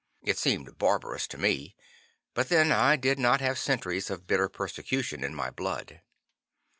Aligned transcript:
It 0.23 0.39
seemed 0.39 0.79
barbarous 0.79 1.27
to 1.27 1.37
me. 1.37 1.75
But 2.33 2.49
then 2.49 2.71
I 2.71 2.95
did 2.95 3.19
not 3.19 3.39
have 3.39 3.59
centuries 3.59 4.09
of 4.09 4.25
bitter 4.25 4.49
persecution 4.49 5.23
in 5.23 5.35
my 5.35 5.51
blood. 5.51 6.01